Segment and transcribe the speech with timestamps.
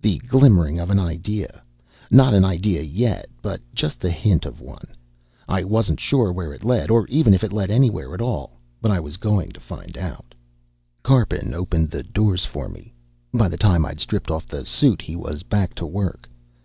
[0.00, 1.60] The glimmering of an idea,
[2.08, 4.86] not an idea yet but just the hint of one.
[5.48, 8.92] I wasn't sure where it led, or even if it led anywhere at all, but
[8.92, 10.32] I was going to find out.
[11.02, 12.94] Karpin opened the doors for me.
[13.32, 16.28] By the time I'd stripped off the suit he was back to work.